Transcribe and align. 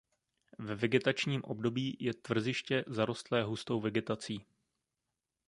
Ve 0.59 0.75
vegetačním 0.75 1.43
období 1.43 1.97
je 1.99 2.13
tvrziště 2.13 2.83
zarostlé 2.87 3.43
hustou 3.43 3.79
vegetací. 3.79 4.45